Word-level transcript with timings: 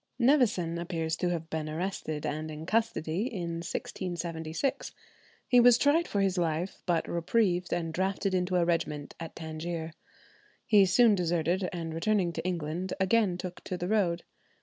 Nevison 0.19 0.79
appears 0.79 1.15
to 1.17 1.29
have 1.29 1.47
been 1.51 1.69
arrested 1.69 2.25
and 2.25 2.49
in 2.49 2.65
custody 2.65 3.27
in 3.31 3.57
1676. 3.59 4.93
He 5.47 5.59
was 5.59 5.77
tried 5.77 6.07
for 6.07 6.21
his 6.21 6.39
life, 6.39 6.81
but 6.87 7.07
reprieved 7.07 7.71
and 7.71 7.93
drafted 7.93 8.33
into 8.33 8.55
a 8.55 8.65
regiment 8.65 9.13
at 9.19 9.35
Tangier. 9.35 9.93
He 10.65 10.87
soon 10.87 11.13
deserted, 11.13 11.69
and 11.71 11.93
returning 11.93 12.33
to 12.33 12.43
England, 12.43 12.93
again 12.99 13.37
took 13.37 13.63
to 13.65 13.77
the 13.77 13.87
road. 13.87 14.23